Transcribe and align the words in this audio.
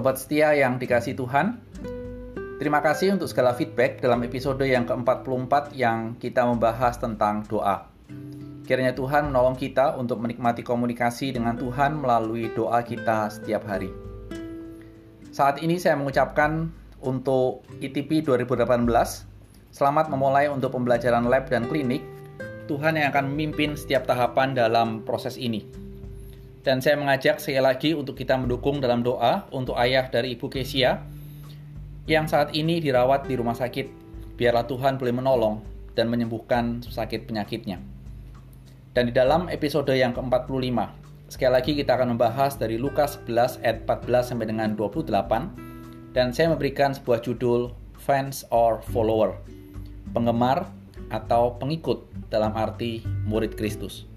Sobat 0.00 0.16
setia 0.16 0.56
yang 0.56 0.80
dikasih 0.80 1.12
Tuhan, 1.12 1.60
terima 2.56 2.80
kasih 2.80 3.20
untuk 3.20 3.28
segala 3.28 3.52
feedback 3.52 4.00
dalam 4.00 4.24
episode 4.24 4.64
yang 4.64 4.88
ke-44 4.88 5.76
yang 5.76 6.16
kita 6.16 6.40
membahas 6.48 6.96
tentang 6.96 7.44
doa. 7.44 7.84
Kiranya 8.64 8.96
Tuhan 8.96 9.28
menolong 9.28 9.60
kita 9.60 10.00
untuk 10.00 10.24
menikmati 10.24 10.64
komunikasi 10.64 11.36
dengan 11.36 11.60
Tuhan 11.60 12.00
melalui 12.00 12.48
doa 12.56 12.80
kita 12.80 13.28
setiap 13.28 13.68
hari. 13.68 13.92
Saat 15.36 15.60
ini 15.60 15.76
saya 15.76 16.00
mengucapkan 16.00 16.72
untuk 17.04 17.68
ITP 17.84 18.24
2018, 18.24 18.88
selamat 19.68 20.08
memulai 20.08 20.48
untuk 20.48 20.80
pembelajaran 20.80 21.28
lab 21.28 21.52
dan 21.52 21.68
klinik. 21.68 22.00
Tuhan 22.72 22.96
yang 22.96 23.12
akan 23.12 23.36
memimpin 23.36 23.76
setiap 23.76 24.08
tahapan 24.08 24.56
dalam 24.56 25.04
proses 25.04 25.36
ini. 25.36 25.89
Dan 26.60 26.84
saya 26.84 27.00
mengajak 27.00 27.40
sekali 27.40 27.60
lagi 27.60 27.90
untuk 27.96 28.20
kita 28.20 28.36
mendukung 28.36 28.84
dalam 28.84 29.00
doa 29.00 29.48
untuk 29.48 29.80
ayah 29.80 30.04
dari 30.12 30.36
Ibu 30.36 30.52
Kesia 30.52 31.00
yang 32.04 32.28
saat 32.28 32.52
ini 32.52 32.84
dirawat 32.84 33.24
di 33.24 33.34
rumah 33.38 33.56
sakit. 33.56 33.88
Biarlah 34.36 34.68
Tuhan 34.68 35.00
boleh 35.00 35.12
menolong 35.16 35.64
dan 35.96 36.12
menyembuhkan 36.12 36.84
sakit 36.84 37.24
penyakitnya. 37.24 37.80
Dan 38.90 39.08
di 39.08 39.14
dalam 39.14 39.46
episode 39.46 39.94
yang 39.94 40.12
ke-45, 40.12 40.68
sekali 41.30 41.52
lagi 41.54 41.72
kita 41.78 41.94
akan 41.94 42.18
membahas 42.18 42.58
dari 42.58 42.74
Lukas 42.74 43.22
11 43.24 43.62
ayat 43.62 43.86
14 43.86 44.34
sampai 44.34 44.46
dengan 44.50 44.74
28 44.74 45.70
dan 46.10 46.34
saya 46.34 46.50
memberikan 46.50 46.90
sebuah 46.90 47.22
judul 47.22 47.70
fans 47.94 48.42
or 48.50 48.82
follower, 48.90 49.38
penggemar 50.10 50.66
atau 51.14 51.54
pengikut 51.56 52.02
dalam 52.28 52.50
arti 52.58 53.06
murid 53.30 53.54
Kristus. 53.54 54.10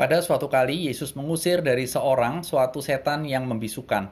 Pada 0.00 0.24
suatu 0.24 0.48
kali, 0.48 0.88
Yesus 0.88 1.12
mengusir 1.12 1.60
dari 1.60 1.84
seorang 1.84 2.40
suatu 2.40 2.80
setan 2.80 3.28
yang 3.28 3.44
membisukan. 3.44 4.08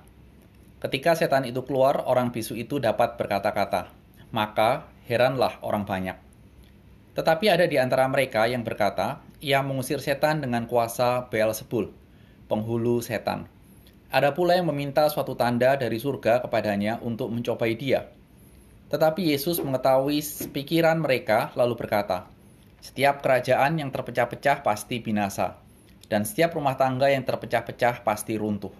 Ketika 0.84 1.16
setan 1.16 1.48
itu 1.48 1.64
keluar, 1.64 2.04
orang 2.04 2.28
bisu 2.28 2.60
itu 2.60 2.76
dapat 2.76 3.16
berkata-kata. 3.16 3.88
Maka 4.28 4.84
heranlah 5.08 5.56
orang 5.64 5.88
banyak. 5.88 6.12
Tetapi 7.16 7.48
ada 7.48 7.64
di 7.64 7.80
antara 7.80 8.04
mereka 8.04 8.44
yang 8.44 8.68
berkata, 8.68 9.24
ia 9.40 9.64
mengusir 9.64 10.04
setan 10.04 10.44
dengan 10.44 10.68
kuasa 10.68 11.24
Beelzebul, 11.32 11.88
penghulu 12.52 13.00
setan. 13.00 13.48
Ada 14.12 14.36
pula 14.36 14.60
yang 14.60 14.68
meminta 14.68 15.08
suatu 15.08 15.40
tanda 15.40 15.72
dari 15.80 15.96
surga 15.96 16.44
kepadanya 16.44 17.00
untuk 17.00 17.32
mencobai 17.32 17.72
dia. 17.80 18.12
Tetapi 18.92 19.32
Yesus 19.32 19.56
mengetahui 19.64 20.20
pikiran 20.52 21.00
mereka 21.00 21.48
lalu 21.56 21.80
berkata, 21.80 22.28
Setiap 22.84 23.24
kerajaan 23.24 23.80
yang 23.80 23.88
terpecah-pecah 23.88 24.60
pasti 24.60 25.00
binasa 25.00 25.64
dan 26.08 26.24
setiap 26.24 26.56
rumah 26.56 26.74
tangga 26.80 27.12
yang 27.12 27.24
terpecah-pecah 27.24 28.02
pasti 28.02 28.40
runtuh. 28.40 28.72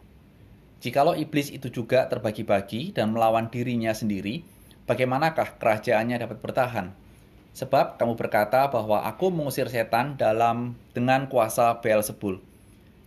Jikalau 0.80 1.12
iblis 1.14 1.52
itu 1.52 1.68
juga 1.68 2.08
terbagi-bagi 2.08 2.96
dan 2.96 3.12
melawan 3.12 3.52
dirinya 3.52 3.92
sendiri, 3.92 4.42
bagaimanakah 4.88 5.60
kerajaannya 5.60 6.16
dapat 6.24 6.38
bertahan? 6.40 6.86
Sebab 7.52 7.98
kamu 7.98 8.14
berkata 8.14 8.70
bahwa 8.70 9.02
aku 9.02 9.34
mengusir 9.34 9.66
setan 9.66 10.14
dalam 10.14 10.78
dengan 10.94 11.26
kuasa 11.26 11.82
Beelzebul. 11.82 12.38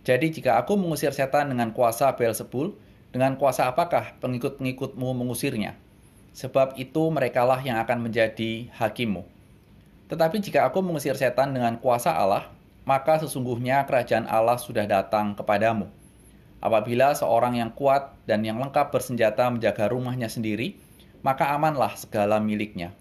Jadi 0.04 0.34
jika 0.34 0.60
aku 0.60 0.76
mengusir 0.76 1.16
setan 1.16 1.48
dengan 1.48 1.72
kuasa 1.72 2.12
Beelzebul, 2.12 2.76
dengan 3.08 3.40
kuasa 3.40 3.72
apakah 3.72 4.20
pengikut-pengikutmu 4.20 5.08
mengusirnya? 5.16 5.72
Sebab 6.36 6.76
itu 6.76 7.08
merekalah 7.08 7.64
yang 7.64 7.80
akan 7.80 8.04
menjadi 8.04 8.68
hakimmu. 8.76 9.24
Tetapi 10.12 10.44
jika 10.44 10.68
aku 10.68 10.84
mengusir 10.84 11.16
setan 11.16 11.56
dengan 11.56 11.80
kuasa 11.80 12.12
Allah, 12.12 12.52
maka 12.82 13.22
sesungguhnya 13.22 13.86
kerajaan 13.86 14.26
Allah 14.26 14.58
sudah 14.58 14.86
datang 14.86 15.38
kepadamu. 15.38 15.86
Apabila 16.62 17.14
seorang 17.14 17.58
yang 17.58 17.74
kuat 17.74 18.14
dan 18.26 18.46
yang 18.46 18.62
lengkap 18.62 18.94
bersenjata 18.94 19.50
menjaga 19.50 19.90
rumahnya 19.90 20.30
sendiri, 20.30 20.78
maka 21.26 21.50
amanlah 21.54 21.94
segala 21.98 22.38
miliknya. 22.38 22.94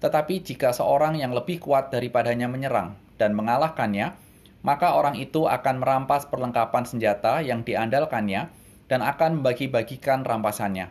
Tetapi 0.00 0.40
jika 0.44 0.72
seorang 0.72 1.16
yang 1.20 1.32
lebih 1.32 1.60
kuat 1.60 1.92
daripadanya 1.92 2.48
menyerang 2.48 2.96
dan 3.16 3.32
mengalahkannya, 3.36 4.16
maka 4.64 4.96
orang 4.96 5.20
itu 5.20 5.44
akan 5.44 5.80
merampas 5.80 6.24
perlengkapan 6.28 6.88
senjata 6.88 7.44
yang 7.44 7.60
diandalkannya 7.64 8.48
dan 8.88 9.00
akan 9.04 9.40
membagi-bagikan 9.40 10.24
rampasannya. 10.24 10.88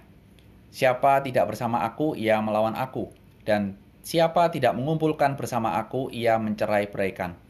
Siapa 0.73 1.21
tidak 1.21 1.53
bersama 1.53 1.85
aku, 1.85 2.17
ia 2.17 2.41
melawan 2.41 2.73
aku, 2.73 3.13
dan 3.45 3.77
siapa 4.01 4.49
tidak 4.49 4.73
mengumpulkan 4.73 5.37
bersama 5.37 5.77
aku, 5.77 6.09
ia 6.09 6.37
mencerai-beraikan. 6.41 7.42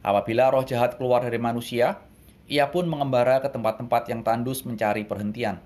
Apabila 0.00 0.48
roh 0.48 0.64
jahat 0.64 0.96
keluar 0.96 1.20
dari 1.20 1.36
manusia, 1.36 2.00
ia 2.48 2.68
pun 2.72 2.88
mengembara 2.88 3.38
ke 3.44 3.48
tempat-tempat 3.52 4.08
yang 4.08 4.24
tandus 4.24 4.64
mencari 4.64 5.04
perhentian. 5.04 5.60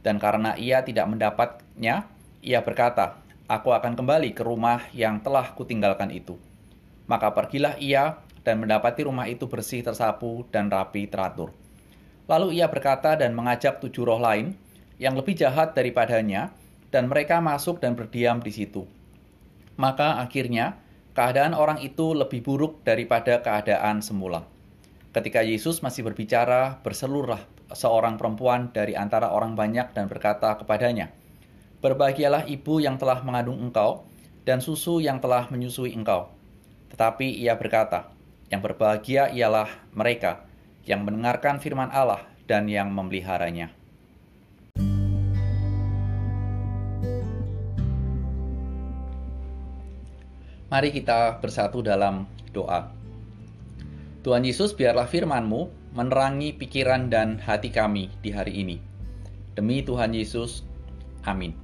Dan 0.00 0.20
karena 0.20 0.56
ia 0.56 0.84
tidak 0.84 1.08
mendapatnya, 1.08 2.08
ia 2.40 2.60
berkata, 2.60 3.20
Aku 3.50 3.74
akan 3.74 3.98
kembali 3.98 4.30
ke 4.30 4.46
rumah 4.46 4.86
yang 4.94 5.18
telah 5.18 5.50
kutinggalkan 5.58 6.14
itu. 6.14 6.38
Maka 7.10 7.34
pergilah 7.34 7.74
ia 7.82 8.22
dan 8.46 8.62
mendapati 8.62 9.02
rumah 9.02 9.26
itu 9.26 9.50
bersih 9.50 9.82
tersapu 9.82 10.46
dan 10.54 10.70
rapi 10.70 11.10
teratur. 11.10 11.50
Lalu 12.30 12.62
ia 12.62 12.70
berkata 12.70 13.18
dan 13.18 13.34
mengajak 13.34 13.82
tujuh 13.82 14.06
roh 14.06 14.22
lain 14.22 14.54
yang 15.00 15.16
lebih 15.16 15.34
jahat 15.34 15.72
daripadanya, 15.72 16.52
dan 16.92 17.08
mereka 17.08 17.40
masuk 17.40 17.80
dan 17.80 17.96
berdiam 17.96 18.36
di 18.38 18.52
situ. 18.52 18.84
Maka 19.80 20.20
akhirnya 20.20 20.76
keadaan 21.16 21.56
orang 21.56 21.82
itu 21.82 22.14
lebih 22.14 22.44
buruk 22.44 22.82
daripada 22.86 23.42
keadaan 23.42 24.02
semula. 24.04 24.46
Ketika 25.10 25.42
Yesus 25.42 25.82
masih 25.82 26.06
berbicara, 26.06 26.78
berseluruh 26.86 27.38
seorang 27.74 28.14
perempuan 28.14 28.70
dari 28.70 28.94
antara 28.94 29.34
orang 29.34 29.58
banyak 29.58 29.90
dan 29.90 30.06
berkata 30.06 30.54
kepadanya, 30.58 31.10
Berbahagialah 31.80 32.44
ibu 32.46 32.76
yang 32.78 33.00
telah 33.00 33.24
mengandung 33.24 33.56
engkau, 33.56 34.04
dan 34.44 34.60
susu 34.60 35.00
yang 35.00 35.18
telah 35.18 35.48
menyusui 35.48 35.96
engkau. 35.96 36.28
Tetapi 36.92 37.40
ia 37.40 37.56
berkata, 37.56 38.12
yang 38.50 38.60
berbahagia 38.60 39.30
ialah 39.30 39.70
mereka 39.94 40.44
yang 40.84 41.06
mendengarkan 41.06 41.62
firman 41.62 41.88
Allah 41.94 42.26
dan 42.50 42.66
yang 42.66 42.90
memeliharanya. 42.90 43.79
Mari 50.70 50.94
kita 50.94 51.42
bersatu 51.42 51.82
dalam 51.82 52.30
doa. 52.54 52.94
Tuhan 54.22 54.46
Yesus, 54.46 54.70
biarlah 54.70 55.10
firman-Mu 55.10 55.66
menerangi 55.98 56.54
pikiran 56.54 57.10
dan 57.10 57.42
hati 57.42 57.74
kami 57.74 58.06
di 58.22 58.30
hari 58.30 58.62
ini. 58.62 58.78
Demi 59.58 59.82
Tuhan 59.82 60.14
Yesus, 60.14 60.62
amin. 61.26 61.58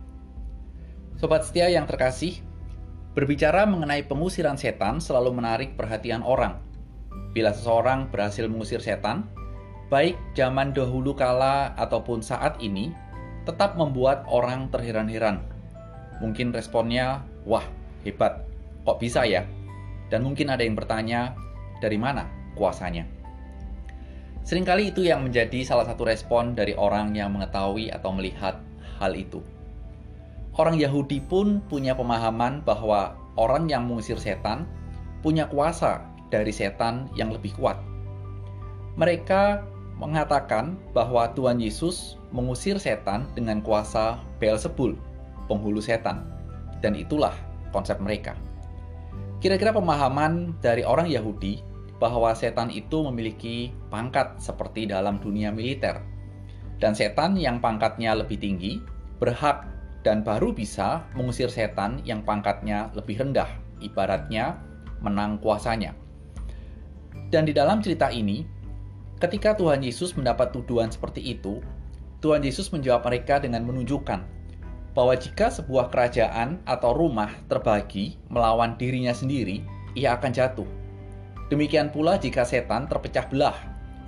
Sobat 1.23 1.47
setia 1.47 1.71
yang 1.71 1.87
terkasih, 1.87 2.43
berbicara 3.15 3.63
mengenai 3.63 4.03
pengusiran 4.11 4.59
setan 4.59 4.99
selalu 4.99 5.39
menarik 5.39 5.79
perhatian 5.79 6.27
orang. 6.27 6.59
Bila 7.31 7.55
seseorang 7.55 8.11
berhasil 8.11 8.51
mengusir 8.51 8.83
setan, 8.83 9.23
baik 9.87 10.19
zaman 10.35 10.75
dahulu 10.75 11.15
kala 11.15 11.79
ataupun 11.79 12.27
saat 12.27 12.59
ini, 12.59 12.91
tetap 13.47 13.79
membuat 13.79 14.27
orang 14.27 14.67
terheran-heran. 14.75 15.47
Mungkin 16.19 16.51
responnya, 16.51 17.23
wah, 17.47 17.63
hebat, 18.03 18.43
Kok 18.87 19.03
bisa 19.03 19.27
ya? 19.27 19.43
Dan 20.07 20.23
mungkin 20.23 20.55
ada 20.55 20.63
yang 20.63 20.79
bertanya, 20.79 21.35
dari 21.83 21.99
mana 21.99 22.31
kuasanya? 22.55 23.05
Seringkali 24.47 24.95
itu 24.95 25.03
yang 25.03 25.27
menjadi 25.27 25.67
salah 25.67 25.91
satu 25.91 26.07
respon 26.07 26.55
dari 26.55 26.79
orang 26.79 27.11
yang 27.19 27.35
mengetahui 27.35 27.91
atau 27.91 28.15
melihat 28.15 28.63
hal 29.03 29.13
itu. 29.19 29.43
Orang 30.55 30.79
Yahudi 30.79 31.19
pun 31.19 31.59
punya 31.67 31.99
pemahaman 31.99 32.63
bahwa 32.63 33.19
orang 33.35 33.67
yang 33.67 33.91
mengusir 33.91 34.17
setan 34.23 34.65
punya 35.21 35.51
kuasa 35.51 36.07
dari 36.31 36.55
setan 36.55 37.11
yang 37.19 37.35
lebih 37.35 37.53
kuat. 37.59 37.77
Mereka 38.95 39.67
mengatakan 39.99 40.79
bahwa 40.95 41.29
Tuhan 41.35 41.61
Yesus 41.61 42.17
mengusir 42.31 42.79
setan 42.79 43.27
dengan 43.35 43.61
kuasa 43.61 44.23
Beelzebul, 44.39 44.95
penghulu 45.51 45.83
setan. 45.83 46.23
Dan 46.81 46.95
itulah 46.95 47.35
konsep 47.75 47.99
mereka. 47.99 48.39
Kira-kira 49.47 49.71
pemahaman 49.71 50.59
dari 50.59 50.83
orang 50.83 51.07
Yahudi 51.07 51.63
bahwa 52.03 52.35
setan 52.35 52.67
itu 52.67 53.07
memiliki 53.07 53.71
pangkat 53.95 54.43
seperti 54.43 54.91
dalam 54.91 55.23
dunia 55.23 55.55
militer. 55.55 56.03
Dan 56.83 56.99
setan 56.99 57.39
yang 57.39 57.63
pangkatnya 57.63 58.19
lebih 58.19 58.43
tinggi 58.43 58.83
berhak 59.23 59.71
dan 60.03 60.27
baru 60.27 60.51
bisa 60.51 61.07
mengusir 61.15 61.47
setan 61.47 62.03
yang 62.03 62.27
pangkatnya 62.27 62.91
lebih 62.99 63.23
rendah, 63.23 63.47
ibaratnya 63.79 64.59
menang 64.99 65.39
kuasanya. 65.39 65.95
Dan 67.31 67.47
di 67.47 67.55
dalam 67.55 67.79
cerita 67.79 68.11
ini, 68.11 68.43
ketika 69.23 69.55
Tuhan 69.55 69.79
Yesus 69.79 70.19
mendapat 70.19 70.51
tuduhan 70.51 70.91
seperti 70.91 71.23
itu, 71.23 71.63
Tuhan 72.19 72.43
Yesus 72.43 72.75
menjawab 72.75 73.07
mereka 73.07 73.39
dengan 73.39 73.63
menunjukkan 73.63 74.27
bahwa 74.97 75.13
jika 75.13 75.53
sebuah 75.53 75.93
kerajaan 75.93 76.57
atau 76.65 76.97
rumah 76.97 77.29
terbagi 77.53 78.17
melawan 78.33 78.81
dirinya 78.81 79.13
sendiri, 79.13 79.61
ia 79.93 80.17
akan 80.17 80.33
jatuh. 80.33 80.65
Demikian 81.53 81.93
pula 81.93 82.17
jika 82.17 82.49
setan 82.49 82.89
terpecah 82.89 83.29
belah, 83.29 83.55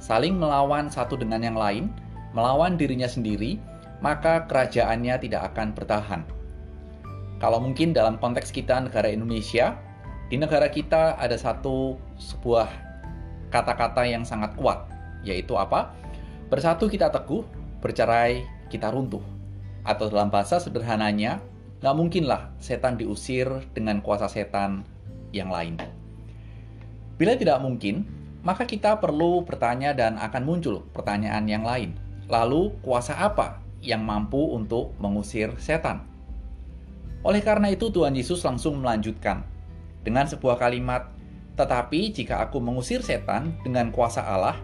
saling 0.00 0.40
melawan 0.40 0.88
satu 0.88 1.20
dengan 1.20 1.44
yang 1.44 1.61
lain, 1.61 1.93
melawan 2.32 2.81
dirinya 2.81 3.05
sendiri, 3.05 3.61
maka 4.00 4.49
kerajaannya 4.49 5.20
tidak 5.20 5.52
akan 5.52 5.76
bertahan. 5.76 6.23
Kalau 7.38 7.61
mungkin 7.61 7.93
dalam 7.93 8.17
konteks 8.17 8.49
kita 8.49 8.81
negara 8.81 9.12
Indonesia, 9.12 9.76
di 10.32 10.40
negara 10.40 10.73
kita 10.73 11.20
ada 11.20 11.37
satu 11.37 12.00
sebuah 12.17 12.67
kata-kata 13.52 14.08
yang 14.08 14.25
sangat 14.25 14.56
kuat, 14.56 14.88
yaitu 15.20 15.52
apa? 15.55 15.93
Bersatu 16.49 16.88
kita 16.88 17.12
teguh, 17.12 17.44
bercerai 17.85 18.43
kita 18.73 18.88
runtuh. 18.88 19.38
Atau 19.83 20.11
dalam 20.11 20.31
bahasa 20.31 20.59
sederhananya, 20.63 21.43
nggak 21.79 21.95
mungkinlah 21.95 22.55
setan 22.59 22.99
diusir 22.99 23.47
dengan 23.77 24.03
kuasa 24.03 24.27
setan 24.27 24.83
yang 25.31 25.53
lain. 25.53 25.79
Bila 27.19 27.35
tidak 27.35 27.59
mungkin, 27.63 28.07
maka 28.47 28.67
kita 28.67 29.03
perlu 29.03 29.43
bertanya 29.43 29.91
dan 29.95 30.15
akan 30.19 30.43
muncul 30.47 30.87
pertanyaan 30.95 31.47
yang 31.51 31.67
lain. 31.67 31.99
Lalu, 32.31 32.75
kuasa 32.85 33.19
apa 33.19 33.59
yang 33.83 34.07
mampu 34.07 34.39
untuk 34.55 34.95
mengusir 35.03 35.55
setan? 35.59 36.07
Oleh 37.27 37.43
karena 37.43 37.75
itu, 37.75 37.91
Tuhan 37.91 38.15
Yesus 38.15 38.43
langsung 38.47 38.79
melanjutkan 38.79 39.43
dengan 40.07 40.31
sebuah 40.31 40.63
kalimat, 40.63 41.11
"Tetapi 41.59 42.15
jika 42.15 42.47
aku 42.47 42.63
mengusir 42.63 43.03
setan 43.03 43.59
dengan 43.67 43.91
kuasa 43.91 44.23
Allah, 44.23 44.55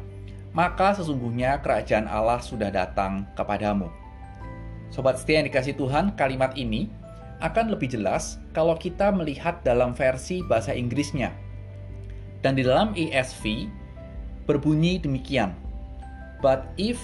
maka 0.54 0.94
sesungguhnya 0.94 1.58
kerajaan 1.58 2.06
Allah 2.06 2.38
sudah 2.38 2.70
datang 2.70 3.26
kepadamu." 3.34 4.03
Sobat 4.92 5.20
setia 5.20 5.40
yang 5.40 5.48
dikasih 5.48 5.76
Tuhan, 5.76 6.16
kalimat 6.18 6.56
ini 6.58 6.90
akan 7.44 7.72
lebih 7.72 7.92
jelas 7.92 8.40
kalau 8.56 8.76
kita 8.78 9.12
melihat 9.12 9.60
dalam 9.62 9.92
versi 9.92 10.40
bahasa 10.44 10.72
Inggrisnya 10.72 11.34
dan 12.44 12.60
di 12.60 12.62
dalam 12.62 12.92
ESV 12.92 13.68
berbunyi 14.44 15.00
demikian. 15.00 15.56
But 16.44 16.68
if 16.76 17.00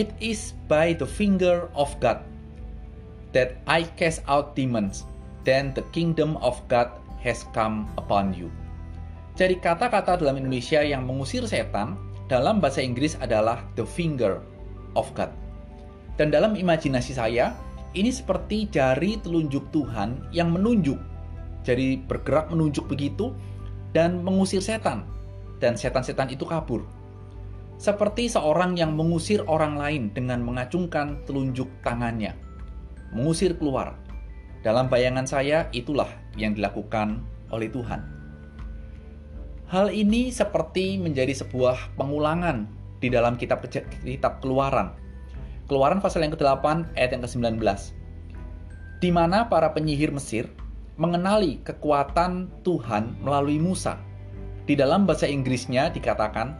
it 0.00 0.16
is 0.16 0.56
by 0.64 0.96
the 0.96 1.04
finger 1.04 1.68
of 1.76 1.92
God 2.00 2.24
that 3.36 3.60
I 3.68 3.84
cast 4.00 4.24
out 4.24 4.56
demons, 4.56 5.04
then 5.44 5.76
the 5.76 5.84
kingdom 5.92 6.40
of 6.40 6.56
God 6.72 6.88
has 7.20 7.44
come 7.52 7.84
upon 8.00 8.32
you. 8.32 8.48
Jadi 9.36 9.60
kata-kata 9.60 10.18
dalam 10.18 10.40
Indonesia 10.40 10.80
yang 10.80 11.04
mengusir 11.04 11.44
setan 11.44 12.00
dalam 12.26 12.58
bahasa 12.58 12.80
Inggris 12.80 13.14
adalah 13.20 13.62
the 13.76 13.84
finger 13.84 14.40
of 14.96 15.12
God. 15.12 15.30
Dan 16.18 16.34
dalam 16.34 16.58
imajinasi 16.58 17.14
saya, 17.14 17.54
ini 17.94 18.10
seperti 18.10 18.66
jari 18.68 19.22
telunjuk 19.22 19.70
Tuhan 19.70 20.28
yang 20.34 20.50
menunjuk. 20.50 20.98
Jadi 21.62 22.02
bergerak 22.02 22.50
menunjuk 22.50 22.90
begitu 22.90 23.30
dan 23.94 24.20
mengusir 24.26 24.58
setan, 24.58 25.06
dan 25.62 25.78
setan-setan 25.78 26.28
itu 26.28 26.42
kabur. 26.42 26.82
Seperti 27.78 28.26
seorang 28.26 28.74
yang 28.74 28.98
mengusir 28.98 29.46
orang 29.46 29.78
lain 29.78 30.10
dengan 30.10 30.42
mengacungkan 30.42 31.22
telunjuk 31.22 31.70
tangannya, 31.86 32.34
mengusir 33.14 33.54
keluar. 33.54 33.94
Dalam 34.66 34.90
bayangan 34.90 35.22
saya, 35.22 35.70
itulah 35.70 36.10
yang 36.34 36.58
dilakukan 36.58 37.22
oleh 37.54 37.70
Tuhan. 37.70 38.02
Hal 39.70 39.94
ini 39.94 40.34
seperti 40.34 40.98
menjadi 40.98 41.30
sebuah 41.30 41.94
pengulangan 41.94 42.66
di 42.98 43.06
dalam 43.12 43.38
kitab 43.38 43.62
kitab 44.02 44.42
Keluaran. 44.42 45.07
Keluaran 45.68 46.00
pasal 46.00 46.24
yang 46.24 46.32
ke-8 46.32 46.96
ayat 46.96 47.12
yang 47.12 47.22
ke-19. 47.28 47.60
Di 49.04 49.12
mana 49.12 49.44
para 49.52 49.68
penyihir 49.76 50.08
Mesir 50.08 50.48
mengenali 50.96 51.60
kekuatan 51.60 52.48
Tuhan 52.64 53.20
melalui 53.20 53.60
Musa. 53.60 54.00
Di 54.64 54.72
dalam 54.72 55.04
bahasa 55.04 55.28
Inggrisnya 55.28 55.92
dikatakan, 55.92 56.56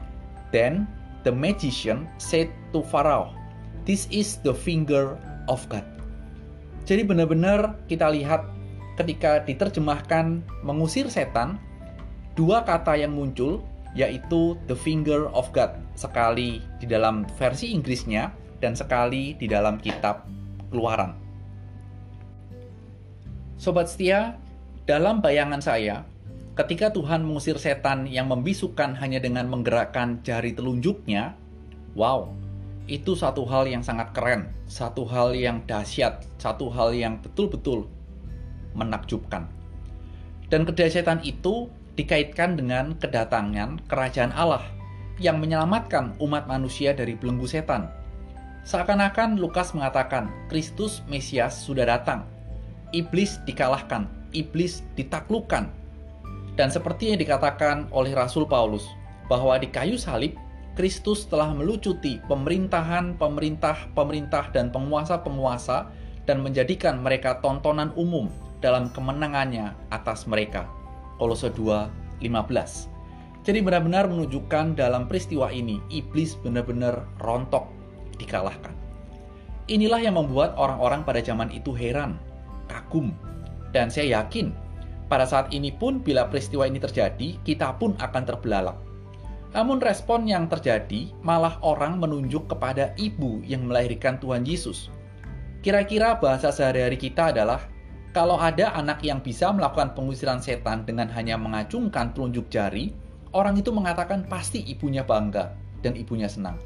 Then 0.52 0.84
the 1.24 1.32
magician 1.32 2.04
said 2.20 2.52
to 2.76 2.84
Pharaoh, 2.84 3.32
This 3.88 4.04
is 4.12 4.44
the 4.44 4.52
finger 4.52 5.16
of 5.48 5.64
God. 5.72 5.88
Jadi 6.84 7.08
benar-benar 7.08 7.80
kita 7.88 8.12
lihat 8.12 8.44
ketika 9.00 9.40
diterjemahkan 9.40 10.44
mengusir 10.60 11.08
setan, 11.08 11.56
dua 12.36 12.60
kata 12.60 12.92
yang 12.92 13.16
muncul 13.16 13.64
yaitu 13.96 14.52
the 14.68 14.76
finger 14.76 15.32
of 15.32 15.48
God. 15.56 15.80
Sekali 15.96 16.60
di 16.76 16.84
dalam 16.84 17.24
versi 17.40 17.72
Inggrisnya 17.72 18.47
dan 18.58 18.74
sekali 18.74 19.34
di 19.38 19.46
dalam 19.50 19.78
kitab 19.78 20.26
Keluaran. 20.68 21.16
Sobat 23.58 23.90
setia, 23.90 24.38
dalam 24.86 25.18
bayangan 25.18 25.58
saya, 25.58 26.06
ketika 26.54 26.94
Tuhan 26.94 27.26
mengusir 27.26 27.58
setan 27.58 28.06
yang 28.06 28.30
membisukan 28.30 28.94
hanya 28.98 29.18
dengan 29.18 29.50
menggerakkan 29.50 30.22
jari 30.22 30.54
telunjuknya, 30.54 31.34
wow, 31.98 32.30
itu 32.88 33.12
satu 33.12 33.44
hal 33.44 33.68
yang 33.68 33.84
sangat 33.84 34.14
keren, 34.14 34.48
satu 34.64 35.04
hal 35.04 35.36
yang 35.36 35.60
dahsyat, 35.68 36.24
satu 36.40 36.70
hal 36.72 36.94
yang 36.94 37.20
betul-betul 37.20 37.84
menakjubkan. 38.72 39.44
Dan 40.48 40.64
kedahsyatan 40.64 41.20
itu 41.26 41.68
dikaitkan 41.98 42.56
dengan 42.56 42.96
kedatangan 42.96 43.82
kerajaan 43.90 44.32
Allah 44.32 44.62
yang 45.18 45.42
menyelamatkan 45.42 46.14
umat 46.22 46.46
manusia 46.46 46.94
dari 46.94 47.18
belenggu 47.18 47.44
setan. 47.44 47.90
Seakan-akan 48.68 49.40
Lukas 49.40 49.72
mengatakan 49.72 50.28
Kristus 50.52 51.00
Mesias 51.08 51.56
sudah 51.56 51.88
datang 51.88 52.28
iblis 52.92 53.40
dikalahkan, 53.48 54.04
iblis 54.36 54.84
ditaklukkan. 54.92 55.72
Dan 56.52 56.68
seperti 56.68 57.16
yang 57.16 57.16
dikatakan 57.16 57.88
oleh 57.96 58.12
Rasul 58.12 58.44
Paulus, 58.44 58.84
bahwa 59.32 59.56
di 59.56 59.72
kayu 59.72 59.96
salib, 59.96 60.36
Kristus 60.76 61.24
telah 61.24 61.48
melucuti 61.56 62.20
pemerintahan, 62.28 63.16
pemerintah, 63.16 63.88
pemerintah, 63.96 64.52
dan 64.52 64.68
penguasa-penguasa 64.68 65.88
dan 66.28 66.44
menjadikan 66.44 67.00
mereka 67.00 67.40
tontonan 67.40 67.88
umum 67.96 68.28
dalam 68.60 68.92
kemenangannya 68.92 69.72
atas 69.88 70.28
mereka. 70.28 70.68
Kolose 71.16 71.48
2, 71.56 72.20
15. 72.20 72.28
Jadi 73.48 73.64
benar-benar 73.64 74.12
menunjukkan 74.12 74.76
dalam 74.76 75.08
peristiwa 75.08 75.48
ini, 75.48 75.80
iblis 75.88 76.36
benar-benar 76.36 77.08
rontok 77.16 77.77
dikalahkan. 78.18 78.74
Inilah 79.68 80.00
yang 80.02 80.16
membuat 80.16 80.58
orang-orang 80.58 81.04
pada 81.06 81.22
zaman 81.22 81.48
itu 81.54 81.72
heran 81.72 82.18
kagum. 82.68 83.16
Dan 83.72 83.88
saya 83.88 84.20
yakin, 84.20 84.52
pada 85.08 85.24
saat 85.24 85.48
ini 85.52 85.72
pun 85.72 86.04
bila 86.04 86.28
peristiwa 86.28 86.68
ini 86.68 86.76
terjadi, 86.76 87.40
kita 87.42 87.76
pun 87.80 87.96
akan 87.96 88.22
terbelalak. 88.28 88.76
Namun 89.56 89.80
respon 89.80 90.28
yang 90.28 90.44
terjadi 90.44 91.08
malah 91.24 91.56
orang 91.64 91.96
menunjuk 91.96 92.52
kepada 92.52 92.92
ibu 93.00 93.40
yang 93.48 93.64
melahirkan 93.64 94.20
Tuhan 94.20 94.44
Yesus. 94.44 94.92
Kira-kira 95.64 96.20
bahasa 96.20 96.52
sehari-hari 96.52 97.00
kita 97.00 97.32
adalah, 97.32 97.64
kalau 98.12 98.36
ada 98.36 98.72
anak 98.76 99.00
yang 99.04 99.24
bisa 99.24 99.48
melakukan 99.52 99.96
pengusiran 99.96 100.40
setan 100.40 100.84
dengan 100.84 101.08
hanya 101.12 101.40
mengacungkan 101.40 102.12
telunjuk 102.12 102.48
jari, 102.52 102.92
orang 103.32 103.56
itu 103.56 103.72
mengatakan 103.72 104.24
pasti 104.28 104.64
ibunya 104.68 105.04
bangga 105.04 105.56
dan 105.80 105.96
ibunya 105.96 106.28
senang. 106.28 106.56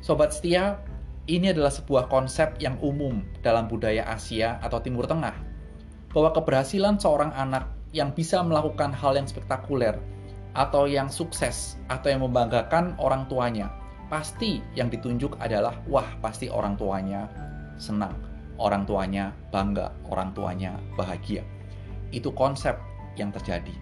Sobat 0.00 0.32
setia, 0.32 0.80
ini 1.28 1.52
adalah 1.52 1.68
sebuah 1.68 2.08
konsep 2.08 2.56
yang 2.56 2.80
umum 2.80 3.20
dalam 3.44 3.68
budaya 3.68 4.08
Asia 4.08 4.56
atau 4.64 4.80
Timur 4.80 5.04
Tengah, 5.04 5.36
bahwa 6.16 6.32
keberhasilan 6.32 6.96
seorang 6.96 7.28
anak 7.36 7.68
yang 7.92 8.08
bisa 8.16 8.40
melakukan 8.40 8.96
hal 8.96 9.20
yang 9.20 9.28
spektakuler 9.28 10.00
atau 10.56 10.88
yang 10.88 11.12
sukses 11.12 11.76
atau 11.92 12.08
yang 12.08 12.24
membanggakan 12.24 12.96
orang 12.96 13.28
tuanya, 13.28 13.68
pasti 14.08 14.64
yang 14.72 14.88
ditunjuk 14.88 15.36
adalah 15.36 15.76
wah 15.84 16.08
pasti 16.24 16.48
orang 16.48 16.80
tuanya 16.80 17.28
senang, 17.76 18.16
orang 18.56 18.88
tuanya 18.88 19.36
bangga, 19.52 19.92
orang 20.08 20.32
tuanya 20.32 20.80
bahagia. 20.96 21.44
Itu 22.08 22.32
konsep 22.32 22.80
yang 23.20 23.36
terjadi. 23.36 23.76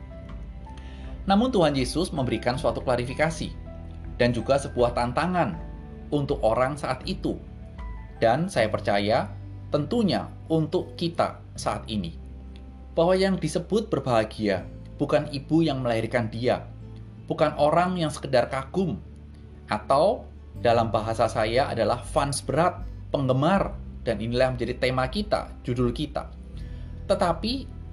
Namun 1.30 1.54
Tuhan 1.54 1.78
Yesus 1.78 2.10
memberikan 2.10 2.58
suatu 2.58 2.82
klarifikasi 2.82 3.54
dan 4.18 4.34
juga 4.34 4.58
sebuah 4.58 4.98
tantangan 4.98 5.67
untuk 6.10 6.40
orang 6.44 6.76
saat 6.76 7.04
itu. 7.04 7.36
Dan 8.18 8.50
saya 8.50 8.66
percaya 8.66 9.30
tentunya 9.70 10.26
untuk 10.50 10.96
kita 10.98 11.38
saat 11.54 11.86
ini. 11.86 12.16
Bahwa 12.96 13.14
yang 13.14 13.38
disebut 13.38 13.92
berbahagia 13.92 14.66
bukan 14.98 15.30
ibu 15.30 15.62
yang 15.62 15.80
melahirkan 15.80 16.26
dia, 16.28 16.66
bukan 17.30 17.54
orang 17.56 17.94
yang 17.94 18.10
sekedar 18.10 18.50
kagum, 18.50 18.98
atau 19.70 20.26
dalam 20.58 20.90
bahasa 20.90 21.30
saya 21.30 21.70
adalah 21.70 22.02
fans 22.02 22.42
berat, 22.42 22.82
penggemar, 23.14 23.78
dan 24.02 24.18
inilah 24.18 24.56
menjadi 24.56 24.74
tema 24.80 25.06
kita, 25.06 25.54
judul 25.62 25.94
kita. 25.94 26.26
Tetapi 27.06 27.52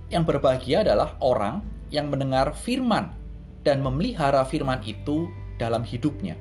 yang 0.10 0.26
berbahagia 0.26 0.82
adalah 0.82 1.14
orang 1.22 1.62
yang 1.94 2.10
mendengar 2.10 2.56
firman 2.58 3.14
dan 3.62 3.86
memelihara 3.86 4.42
firman 4.48 4.82
itu 4.82 5.30
dalam 5.62 5.86
hidupnya. 5.86 6.38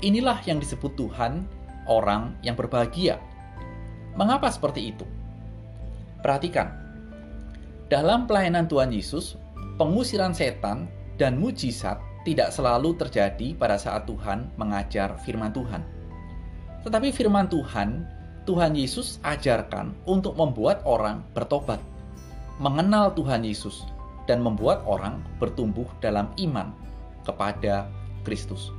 Inilah 0.00 0.40
yang 0.48 0.56
disebut 0.56 0.96
Tuhan 0.96 1.44
orang 1.84 2.32
yang 2.40 2.56
berbahagia. 2.56 3.20
Mengapa 4.16 4.48
seperti 4.48 4.96
itu? 4.96 5.04
Perhatikan, 6.24 6.72
dalam 7.92 8.24
pelayanan 8.24 8.64
Tuhan 8.64 8.94
Yesus, 8.94 9.36
pengusiran 9.76 10.32
setan 10.32 10.88
dan 11.20 11.36
mujizat 11.36 12.00
tidak 12.24 12.48
selalu 12.48 12.96
terjadi 12.96 13.52
pada 13.56 13.76
saat 13.76 14.08
Tuhan 14.08 14.48
mengajar 14.56 15.20
firman 15.20 15.52
Tuhan. 15.52 15.84
Tetapi 16.80 17.12
firman 17.12 17.52
Tuhan, 17.52 18.08
Tuhan 18.48 18.72
Yesus 18.72 19.20
ajarkan 19.20 19.92
untuk 20.08 20.32
membuat 20.36 20.80
orang 20.88 21.20
bertobat, 21.36 21.80
mengenal 22.56 23.12
Tuhan 23.12 23.44
Yesus, 23.44 23.84
dan 24.24 24.40
membuat 24.40 24.80
orang 24.88 25.20
bertumbuh 25.36 25.88
dalam 26.00 26.32
iman 26.40 26.72
kepada 27.28 27.84
Kristus. 28.24 28.72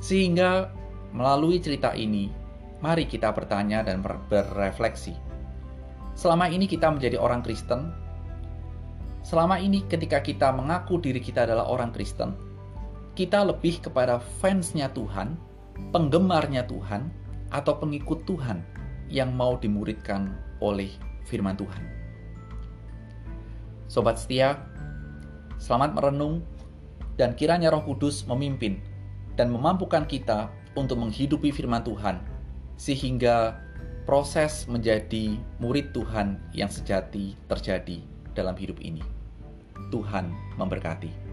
Sehingga 0.00 0.72
melalui 1.12 1.60
cerita 1.60 1.92
ini, 1.92 2.32
mari 2.80 3.04
kita 3.04 3.30
bertanya 3.36 3.84
dan 3.84 4.00
berrefleksi. 4.02 5.12
Selama 6.16 6.48
ini 6.48 6.64
kita 6.64 6.88
menjadi 6.88 7.20
orang 7.20 7.44
Kristen, 7.44 7.92
selama 9.20 9.60
ini 9.60 9.84
ketika 9.86 10.24
kita 10.24 10.50
mengaku 10.50 10.96
diri 10.96 11.20
kita 11.20 11.44
adalah 11.44 11.68
orang 11.68 11.92
Kristen, 11.92 12.32
kita 13.12 13.44
lebih 13.44 13.84
kepada 13.84 14.18
fansnya 14.40 14.88
Tuhan, 14.96 15.36
penggemarnya 15.92 16.64
Tuhan, 16.64 17.12
atau 17.52 17.76
pengikut 17.76 18.24
Tuhan 18.24 18.64
yang 19.10 19.34
mau 19.36 19.60
dimuridkan 19.60 20.32
oleh 20.64 20.88
firman 21.28 21.58
Tuhan. 21.58 21.82
Sobat 23.90 24.22
setia, 24.22 24.54
selamat 25.58 25.98
merenung 25.98 26.46
dan 27.18 27.34
kiranya 27.34 27.74
Roh 27.74 27.82
Kudus 27.82 28.22
memimpin 28.24 28.89
dan 29.38 29.52
memampukan 29.52 30.06
kita 30.06 30.50
untuk 30.74 31.02
menghidupi 31.02 31.50
firman 31.50 31.82
Tuhan 31.82 32.22
sehingga 32.80 33.60
proses 34.08 34.66
menjadi 34.66 35.36
murid 35.60 35.92
Tuhan 35.92 36.40
yang 36.56 36.72
sejati 36.72 37.36
terjadi 37.46 38.00
dalam 38.34 38.56
hidup 38.56 38.80
ini. 38.80 39.04
Tuhan 39.90 40.32
memberkati. 40.56 41.29